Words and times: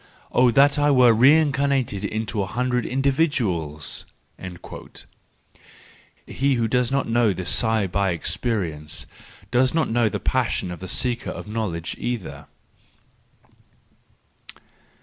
Oh, 0.31 0.49
that 0.49 0.79
I 0.79 0.89
were 0.89 1.13
reincarnated 1.13 2.03
in 2.03 2.25
a 2.35 2.45
hundred 2.47 2.87
individuals! 2.87 4.03
"—He 6.25 6.55
who 6.55 6.67
does 6.67 6.89
not 6.91 7.07
know 7.07 7.33
this 7.33 7.51
sigh 7.51 7.85
by 7.85 8.09
experience, 8.09 9.05
does 9.51 9.75
not 9.75 9.91
know 9.91 10.09
the 10.09 10.19
passion 10.19 10.71
of 10.71 10.79
the 10.79 10.87
seeker 10.87 11.29
of 11.29 11.47
knowledge 11.47 11.95
either. 11.99 12.47